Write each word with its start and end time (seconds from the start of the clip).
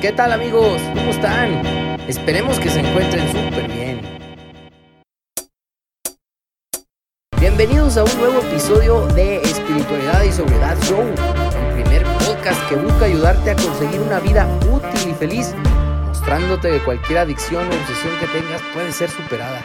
¿Qué 0.00 0.12
tal 0.12 0.32
amigos? 0.32 0.80
¿Cómo 0.94 1.10
están? 1.10 1.98
Esperemos 2.06 2.60
que 2.60 2.70
se 2.70 2.78
encuentren 2.78 3.26
súper 3.32 3.66
bien. 3.66 4.00
Bienvenidos 7.40 7.96
a 7.96 8.04
un 8.04 8.18
nuevo 8.20 8.38
episodio 8.38 9.08
de 9.08 9.42
Espiritualidad 9.42 10.22
y 10.22 10.30
Sobriedad 10.30 10.78
Show, 10.82 11.02
el 11.02 11.82
primer 11.82 12.04
podcast 12.04 12.68
que 12.68 12.76
busca 12.76 13.06
ayudarte 13.06 13.50
a 13.50 13.56
conseguir 13.56 14.00
una 14.00 14.20
vida 14.20 14.46
útil 14.70 15.10
y 15.10 15.14
feliz, 15.14 15.52
mostrándote 16.06 16.70
que 16.70 16.84
cualquier 16.84 17.18
adicción 17.18 17.64
o 17.66 17.74
obsesión 17.74 18.16
que 18.20 18.26
tengas 18.28 18.62
puede 18.72 18.92
ser 18.92 19.10
superada. 19.10 19.64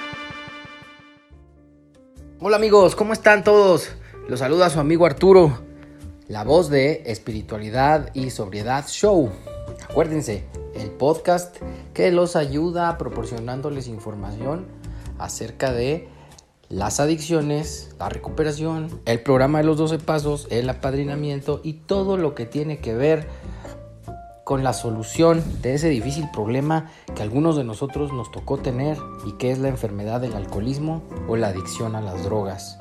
Hola 2.39 2.55
amigos, 2.55 2.95
¿cómo 2.95 3.13
están 3.13 3.43
todos? 3.43 3.91
Los 4.27 4.39
saluda 4.39 4.71
su 4.71 4.79
amigo 4.79 5.05
Arturo, 5.05 5.59
la 6.27 6.43
voz 6.43 6.71
de 6.71 7.03
Espiritualidad 7.05 8.09
y 8.15 8.31
Sobriedad 8.31 8.87
Show. 8.87 9.31
Acuérdense, 9.89 10.45
el 10.75 10.91
podcast 10.91 11.57
que 11.93 12.11
los 12.11 12.35
ayuda 12.35 12.97
proporcionándoles 12.97 13.87
información 13.87 14.65
acerca 15.19 15.71
de 15.71 16.07
las 16.69 16.99
adicciones, 16.99 17.95
la 17.99 18.09
recuperación, 18.09 18.89
el 19.05 19.21
programa 19.21 19.59
de 19.59 19.65
los 19.65 19.77
12 19.77 19.99
pasos, 19.99 20.47
el 20.49 20.69
apadrinamiento 20.69 21.61
y 21.63 21.73
todo 21.73 22.17
lo 22.17 22.33
que 22.33 22.45
tiene 22.45 22.79
que 22.79 22.95
ver 22.95 23.27
con 24.43 24.63
la 24.63 24.73
solución 24.73 25.43
de 25.61 25.75
ese 25.75 25.89
difícil 25.89 26.29
problema 26.31 26.89
que 27.15 27.21
algunos 27.21 27.55
de 27.55 27.63
nosotros 27.63 28.11
nos 28.11 28.31
tocó 28.31 28.57
tener 28.57 28.97
y 29.25 29.33
que 29.33 29.51
es 29.51 29.59
la 29.59 29.69
enfermedad 29.69 30.19
del 30.19 30.33
alcoholismo 30.33 31.03
o 31.27 31.37
la 31.37 31.47
adicción 31.47 31.95
a 31.95 32.01
las 32.01 32.23
drogas. 32.23 32.79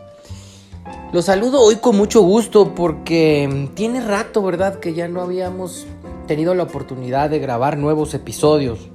Los 1.13 1.27
saludo 1.27 1.61
hoy 1.61 1.77
con 1.77 1.97
mucho 1.97 2.23
gusto 2.23 2.75
porque 2.75 3.71
tiene 3.75 4.01
rato, 4.01 4.43
¿verdad? 4.43 4.81
Que 4.81 4.95
ya 4.95 5.07
no 5.07 5.21
habíamos 5.21 5.87
tenido 6.27 6.55
la 6.55 6.65
oportunidad 6.65 7.31
de 7.31 7.39
grabar 7.39 7.79
nuevos 7.79 8.15
episodios. 8.15 8.89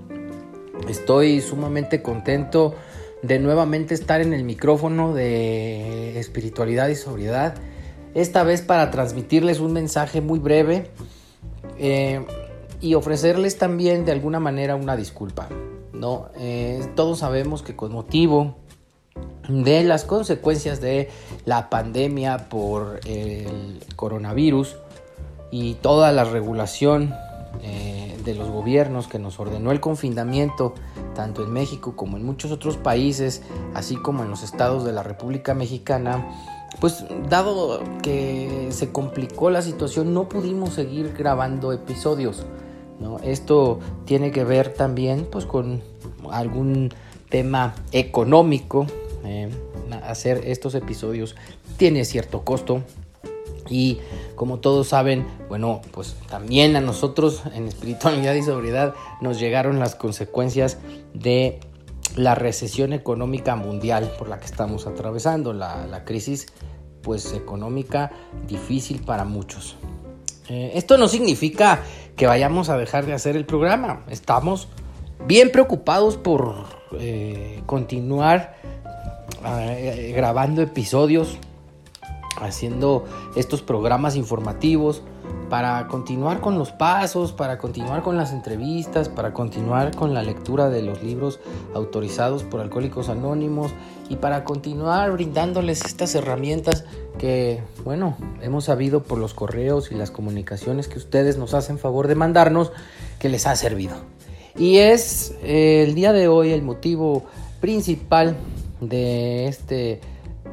Estoy 0.88 1.41
sumamente 1.41 2.02
contento 2.02 2.75
de 3.22 3.39
nuevamente 3.39 3.94
estar 3.94 4.22
en 4.22 4.33
el 4.33 4.44
micrófono 4.44 5.14
de 5.14 6.20
espiritualidad 6.20 6.88
y 6.88 6.95
sobriedad. 6.95 7.55
Esta 8.14 8.44
vez 8.44 8.61
para 8.61 8.89
transmitirles 8.92 9.59
un 9.59 9.73
mensaje 9.73 10.22
muy 10.22 10.39
breve 10.39 10.92
eh, 11.78 12.25
y 12.80 12.94
ofrecerles 12.94 13.58
también 13.58 14.05
de 14.05 14.11
alguna 14.11 14.39
manera 14.39 14.75
una 14.75 14.95
disculpa. 14.95 15.50
¿no? 15.94 16.30
Eh, 16.38 16.88
todos 16.95 17.20
sabemos 17.20 17.64
que 17.64 17.75
con 17.75 17.92
motivo 17.92 18.55
de 19.50 19.83
las 19.83 20.03
consecuencias 20.03 20.81
de 20.81 21.09
la 21.45 21.70
pandemia 21.70 22.50
por 22.50 23.00
el 23.05 23.80
coronavirus, 23.95 24.78
y 25.52 25.76
toda 25.76 26.12
la 26.12 26.23
regulación 26.23 27.14
eh, 27.62 28.17
de 28.23 28.36
los 28.36 28.50
gobiernos 28.50 29.08
que 29.08 29.20
nos 29.20 29.40
ordenó 29.40 29.72
el 29.72 29.80
confinamiento, 29.80 30.73
tanto 31.16 31.44
en 31.44 31.52
México 31.52 31.95
como 31.95 32.17
en 32.17 32.26
muchos 32.26 32.52
otros 32.52 32.78
países, 32.78 33.42
así 33.73 33.95
como 33.95 34.23
en 34.23 34.30
los 34.30 34.44
estados 34.44 34.84
de 34.84 34.92
la 34.92 35.04
República 35.04 35.54
Mexicana, 35.54 36.28
pues 36.80 37.06
dado 37.30 37.81
que 38.04 38.67
se 38.72 38.92
complicó 38.92 39.50
la 39.50 39.62
situación, 39.62 40.14
no 40.14 40.30
pudimos 40.30 40.73
seguir 40.73 41.14
grabando 41.17 41.72
episodios. 41.72 42.45
¿no? 43.00 43.20
Esto 43.20 43.80
tiene 44.06 44.32
que 44.32 44.44
ver 44.44 44.73
también 44.73 45.28
pues, 45.32 45.45
con 45.45 45.82
algún 46.30 46.94
tema 47.30 47.76
económico. 47.92 48.86
Eh, 49.23 49.50
hacer 50.04 50.42
estos 50.45 50.76
episodios 50.76 51.36
tiene 51.78 52.06
cierto 52.06 52.44
costo 52.44 52.82
y 53.70 54.00
como 54.38 54.59
todos 54.59 54.88
saben, 54.88 55.27
bueno, 55.49 55.81
pues 55.91 56.16
también 56.30 56.75
a 56.75 56.80
nosotros 56.80 57.41
en 57.55 57.67
espiritualidad 57.67 58.35
y 58.35 58.43
sobriedad 58.43 58.93
nos 59.19 59.39
llegaron 59.39 59.80
las 59.80 59.95
consecuencias 59.95 60.77
de 61.13 61.59
la 62.16 62.35
recesión 62.35 62.93
económica 62.93 63.55
mundial 63.55 64.13
por 64.17 64.30
la 64.30 64.39
que 64.39 64.45
estamos 64.45 64.85
atravesando, 64.85 65.53
la, 65.53 66.03
crisis 66.05 66.45
pues 67.02 67.33
económica 67.33 68.11
difícil 68.47 69.02
para 69.02 69.26
muchos. 69.26 69.76
Eh, 70.49 70.73
esto 70.76 70.99
no 70.99 71.08
significa 71.08 71.81
que 72.15 72.27
vayamos 72.27 72.70
a 72.70 72.77
dejar 72.77 73.08
de 73.08 73.14
hacer 73.14 73.36
el 73.36 73.45
programa, 73.45 74.03
estamos 74.08 74.67
bien 75.26 75.52
preocupados 75.52 76.15
por 76.15 76.65
eh, 76.99 77.64
continuar 77.65 78.55
eh, 79.43 80.14
grabando 80.15 80.61
episodios 80.61 81.39
haciendo 82.42 83.05
estos 83.36 83.61
programas 83.61 84.15
informativos 84.15 85.02
para 85.49 85.87
continuar 85.87 86.42
con 86.42 86.58
los 86.58 86.71
pasos, 86.71 87.31
para 87.31 87.58
continuar 87.58 88.03
con 88.03 88.17
las 88.17 88.33
entrevistas, 88.33 89.08
para 89.08 89.33
continuar 89.33 89.95
con 89.95 90.14
la 90.14 90.21
lectura 90.21 90.70
de 90.70 90.81
los 90.81 91.02
libros 91.03 91.39
autorizados 91.73 92.43
por 92.43 92.59
Alcohólicos 92.59 93.09
Anónimos 93.09 93.71
y 94.09 94.17
para 94.17 94.43
continuar 94.43 95.11
brindándoles 95.11 95.86
estas 95.86 96.15
herramientas 96.15 96.83
que, 97.17 97.64
bueno, 97.83 98.17
hemos 98.42 98.65
sabido 98.65 99.03
por 99.03 99.20
los 99.20 99.33
correos 99.33 99.92
y 99.92 99.95
las 99.95 100.11
comunicaciones 100.11 100.87
que 100.87 100.97
ustedes 100.97 101.37
nos 101.37 101.53
hacen 101.53 101.77
favor 101.77 102.08
de 102.08 102.15
mandarnos 102.15 102.71
que 103.20 103.30
les 103.30 103.47
ha 103.47 103.55
servido. 103.55 103.95
Y 104.58 104.77
es 104.77 105.33
eh, 105.43 105.83
el 105.87 105.95
día 105.95 106.14
de 106.14 106.27
hoy 106.27 106.52
el 106.52 106.61
motivo 106.61 107.23
principal 107.61 108.36
de 108.81 109.47
este 109.47 110.02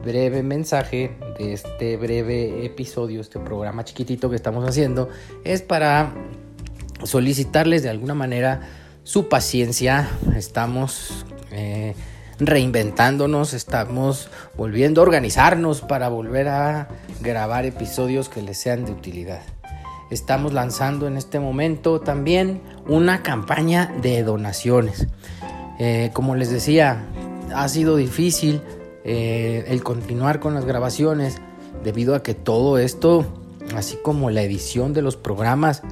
breve 0.05 0.43
mensaje 0.43 1.17
de 1.39 1.55
este 1.55 1.97
breve 1.97 2.65
episodio, 2.65 3.21
este 3.21 3.39
programa 3.41 3.85
chiquitito 3.85 4.31
que 4.31 4.37
estamos 4.37 4.69
haciendo, 4.69 5.09
es 5.45 5.63
para 5.63 6.15
solicitarles 7.03 7.83
de 7.83 7.91
alguna 7.91 8.15
manera 8.15 8.61
su 9.03 9.29
paciencia. 9.29 10.09
Estamos 10.37 11.25
eh, 11.51 11.95
reinventándonos, 12.39 13.55
estamos 13.55 14.29
volviendo 14.57 15.01
a 15.01 15.05
organizarnos 15.05 15.81
para 15.81 16.09
volver 16.09 16.49
a 16.49 16.89
grabar 17.21 17.65
episodios 17.65 18.29
que 18.29 18.43
les 18.43 18.59
sean 18.59 18.85
de 18.85 18.93
utilidad. 18.93 19.43
Estamos 20.11 20.53
lanzando 20.53 21.09
en 21.09 21.17
este 21.17 21.41
momento 21.41 22.01
también 22.01 22.61
una 22.87 23.23
campaña 23.23 23.93
de 24.03 24.23
donaciones. 24.23 25.07
Eh, 25.79 26.11
como 26.13 26.37
les 26.37 26.51
decía, 26.51 27.05
ha 27.55 27.69
sido 27.69 27.97
difícil 27.97 28.61
eh, 29.05 29.65
el 29.69 29.83
continuar 29.83 30.41
con 30.41 30.55
las 30.55 30.65
grabaciones, 30.65 31.37
debido 31.83 32.15
a 32.15 32.23
que 32.23 32.35
todo 32.35 32.79
esto, 32.79 33.27
así 33.77 33.97
como 34.03 34.31
la 34.31 34.43
edición 34.43 34.93
de 34.93 35.03
los 35.03 35.17
programas 35.17 35.83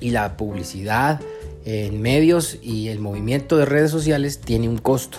y 0.00 0.10
la 0.10 0.36
publicidad 0.36 1.20
en 1.64 2.00
medios 2.00 2.58
y 2.62 2.88
el 2.88 3.00
movimiento 3.00 3.56
de 3.58 3.66
redes 3.66 3.90
sociales 3.90 4.40
tiene 4.40 4.68
un 4.68 4.78
costo. 4.78 5.18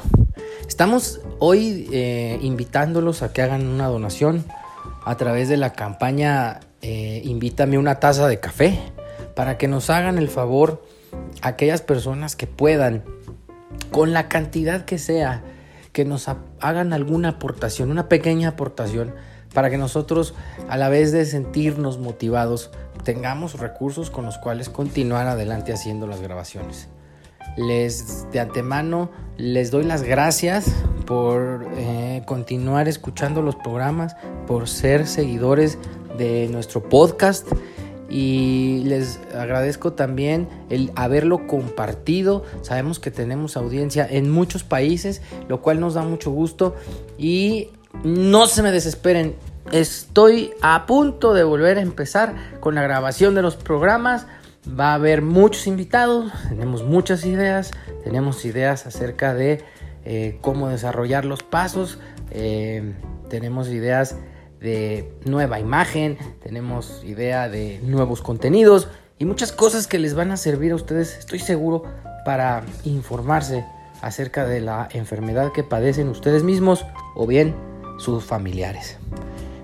Estamos 0.68 1.22
hoy 1.40 1.88
eh, 1.92 2.40
invitándolos 2.42 3.22
a 3.22 3.32
que 3.32 3.42
hagan 3.42 3.68
una 3.68 3.88
donación 3.88 4.46
a 5.06 5.18
través 5.18 5.50
de 5.50 5.58
la 5.58 5.74
campaña 5.74 6.62
eh, 6.82 7.22
Invítame 7.26 7.78
una 7.78 8.00
taza 8.00 8.28
de 8.28 8.40
café 8.40 8.80
para 9.36 9.58
que 9.58 9.68
nos 9.68 9.90
hagan 9.92 10.18
el 10.18 10.30
favor 10.30 10.84
aquellas 11.42 11.82
personas 11.82 12.36
que 12.36 12.48
puedan, 12.48 13.04
con 13.92 14.14
la 14.14 14.28
cantidad 14.28 14.86
que 14.86 14.98
sea, 14.98 15.44
que 15.92 16.06
nos 16.06 16.28
hagan 16.60 16.94
alguna 16.94 17.30
aportación, 17.30 17.92
una 17.92 18.08
pequeña 18.10 18.50
aportación, 18.50 19.14
para 19.54 19.70
que 19.70 19.78
nosotros, 19.78 20.34
a 20.70 20.78
la 20.78 20.90
vez 20.90 21.12
de 21.12 21.26
sentirnos 21.26 21.98
motivados, 22.00 22.72
tengamos 23.04 23.60
recursos 23.60 24.10
con 24.10 24.26
los 24.26 24.38
cuales 24.38 24.70
continuar 24.70 25.28
adelante 25.28 25.74
haciendo 25.74 26.08
las 26.08 26.22
grabaciones. 26.22 26.88
Les 27.58 28.30
de 28.32 28.40
antemano 28.40 29.10
les 29.38 29.72
doy 29.72 29.84
las 29.84 30.04
gracias 30.04 30.72
por 31.06 31.68
eh, 31.76 32.22
continuar 32.26 32.88
escuchando 32.88 33.42
los 33.42 33.56
programas, 33.56 34.16
por 34.48 34.70
ser 34.70 35.08
seguidores 35.08 35.78
de 36.18 36.48
nuestro 36.50 36.88
podcast 36.88 37.48
y 38.12 38.84
les 38.84 39.22
agradezco 39.34 39.94
también 39.94 40.50
el 40.70 40.92
haberlo 40.96 41.48
compartido. 41.48 42.44
Sabemos 42.62 43.00
que 43.00 43.10
tenemos 43.10 43.56
audiencia 43.56 44.06
en 44.10 44.30
muchos 44.30 44.66
países, 44.66 45.22
lo 45.48 45.62
cual 45.62 45.80
nos 45.80 45.94
da 45.94 46.04
mucho 46.04 46.30
gusto 46.30 46.76
y 47.18 47.70
no 48.04 48.48
se 48.48 48.64
me 48.64 48.72
desesperen. 48.72 49.36
Estoy 49.72 50.52
a 50.62 50.86
punto 50.86 51.34
de 51.34 51.46
volver 51.46 51.78
a 51.78 51.82
empezar 51.82 52.36
con 52.60 52.76
la 52.76 52.82
grabación 52.82 53.34
de 53.34 53.44
los 53.44 53.56
programas. 53.56 54.28
Va 54.68 54.92
a 54.92 54.96
haber 54.96 55.22
muchos 55.22 55.66
invitados, 55.66 56.32
tenemos 56.50 56.84
muchas 56.84 57.26
ideas, 57.26 57.72
tenemos 58.04 58.44
ideas 58.44 58.86
acerca 58.86 59.34
de 59.34 59.64
eh, 60.04 60.38
cómo 60.42 60.68
desarrollar 60.68 61.26
los 61.26 61.44
pasos, 61.44 61.98
eh, 62.30 62.94
tenemos 63.30 63.70
ideas 63.70 64.18
de 64.62 65.12
nueva 65.26 65.60
imagen, 65.60 66.18
tenemos 66.42 67.04
idea 67.04 67.50
de 67.50 67.80
nuevos 67.84 68.22
contenidos 68.22 68.88
y 69.18 69.26
muchas 69.26 69.52
cosas 69.52 69.88
que 69.88 70.00
les 70.00 70.14
van 70.14 70.32
a 70.32 70.38
servir 70.38 70.72
a 70.72 70.76
ustedes, 70.76 71.18
estoy 71.18 71.40
seguro, 71.40 71.84
para 72.26 72.64
informarse 72.84 73.66
acerca 74.02 74.46
de 74.46 74.62
la 74.62 74.88
enfermedad 74.94 75.52
que 75.52 75.64
padecen 75.64 76.10
ustedes 76.10 76.44
mismos 76.44 76.86
o 77.16 77.26
bien 77.26 77.56
sus 77.98 78.24
familiares. 78.24 78.98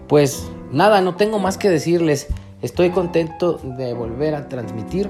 Pues 0.07 0.47
nada, 0.71 1.01
no 1.01 1.15
tengo 1.15 1.39
más 1.39 1.57
que 1.57 1.69
decirles. 1.69 2.27
Estoy 2.61 2.89
contento 2.89 3.59
de 3.63 3.93
volver 3.93 4.33
a 4.33 4.49
transmitir 4.49 5.09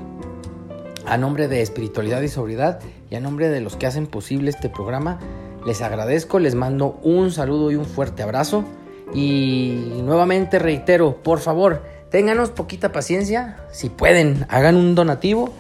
A 1.06 1.18
nombre 1.18 1.48
de 1.48 1.62
Espiritualidad 1.62 2.22
y 2.22 2.28
Sobriedad 2.28 2.80
y 3.10 3.16
a 3.16 3.22
nombre 3.22 3.48
de 3.48 3.62
los 3.62 3.78
que 3.78 3.86
hacen 3.86 4.08
posible 4.08 4.50
este 4.50 4.70
programa, 4.70 5.20
les 5.66 5.82
agradezco, 5.82 6.40
les 6.40 6.56
mando 6.56 7.00
un 7.04 7.32
saludo 7.32 7.72
y 7.72 7.76
un 7.76 7.86
fuerte 7.86 8.24
abrazo. 8.24 8.66
Y 9.14 10.02
nuevamente 10.04 10.60
reitero, 10.60 11.18
por 11.24 11.40
favor, 11.40 11.84
ténganos 12.12 12.52
poquita 12.52 12.92
paciencia. 12.92 13.58
Si 13.72 13.90
pueden, 13.90 14.46
hagan 14.50 14.76
un 14.76 14.96
donativo. 14.96 15.54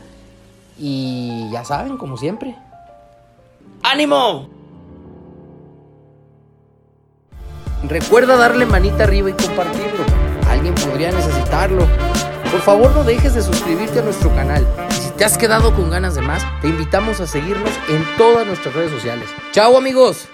Y 0.78 1.50
ya 1.52 1.66
saben, 1.66 1.98
como 1.98 2.18
siempre. 2.18 2.56
¡Ánimo! 3.84 4.50
Recuerda 7.84 8.36
darle 8.36 8.66
manita 8.66 9.04
arriba 9.04 9.30
y 9.30 9.34
compartirlo. 9.34 10.04
Alguien 10.50 10.76
podría 10.76 11.12
necesitarlo. 11.12 11.88
Por 12.52 12.62
favor 12.62 12.92
no 12.92 13.04
dejes 13.04 13.34
de 13.36 13.42
suscribirte 13.42 14.00
a 14.00 14.04
nuestro 14.04 14.34
canal. 14.34 14.66
Y 14.90 14.94
si 14.94 15.10
te 15.12 15.26
has 15.26 15.38
quedado 15.38 15.76
con 15.76 15.90
ganas 15.90 16.16
de 16.16 16.22
más, 16.22 16.44
te 16.62 16.70
invitamos 16.70 17.20
a 17.20 17.28
seguirnos 17.28 17.72
en 17.90 18.04
todas 18.18 18.48
nuestras 18.48 18.74
redes 18.74 18.92
sociales. 18.92 19.30
¡Chao 19.52 19.78
amigos! 19.78 20.28